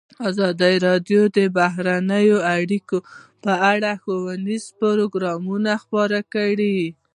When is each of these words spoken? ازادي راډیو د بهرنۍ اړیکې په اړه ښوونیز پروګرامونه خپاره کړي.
ازادي 0.29 0.75
راډیو 0.87 1.21
د 1.37 1.37
بهرنۍ 1.57 2.27
اړیکې 2.55 2.99
په 3.43 3.53
اړه 3.71 3.91
ښوونیز 4.01 4.65
پروګرامونه 4.79 5.71
خپاره 5.83 6.19
کړي. 6.33 6.77